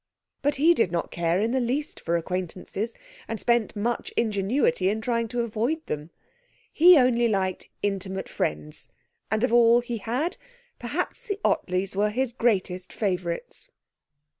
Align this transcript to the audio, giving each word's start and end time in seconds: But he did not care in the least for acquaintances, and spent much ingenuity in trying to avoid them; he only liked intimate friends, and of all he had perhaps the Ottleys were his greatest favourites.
But 0.41 0.55
he 0.55 0.73
did 0.73 0.91
not 0.91 1.11
care 1.11 1.39
in 1.39 1.51
the 1.51 1.59
least 1.59 1.99
for 1.99 2.17
acquaintances, 2.17 2.95
and 3.27 3.39
spent 3.39 3.75
much 3.75 4.09
ingenuity 4.17 4.89
in 4.89 4.99
trying 4.99 5.27
to 5.27 5.41
avoid 5.41 5.85
them; 5.85 6.09
he 6.73 6.97
only 6.97 7.27
liked 7.27 7.69
intimate 7.83 8.27
friends, 8.27 8.89
and 9.29 9.43
of 9.43 9.53
all 9.53 9.79
he 9.79 9.99
had 9.99 10.37
perhaps 10.79 11.27
the 11.27 11.39
Ottleys 11.45 11.95
were 11.95 12.09
his 12.09 12.33
greatest 12.33 12.91
favourites. 12.91 13.69